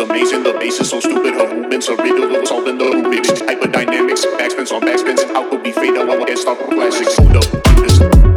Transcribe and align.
amazing. 0.00 0.42
The 0.42 0.52
bass 0.54 0.80
is 0.80 0.90
so 0.90 1.00
stupid. 1.00 1.34
Her 1.34 1.54
movements 1.54 1.88
are 1.88 1.96
riddle. 1.96 2.46
Solving 2.46 2.78
the 2.78 2.84
Rubik's. 2.84 3.40
Hyperdynamics. 3.42 4.24
Backspins 4.38 4.72
on 4.72 4.82
backspins. 4.82 5.22
Out 5.34 5.50
will 5.50 5.58
be 5.58 5.72
fatal. 5.72 6.10
I 6.10 6.16
will 6.16 6.26
get 6.26 6.38
start 6.38 6.58
classics. 6.58 7.16
Hold 7.16 7.36
up. 7.36 7.44
This. 7.76 8.29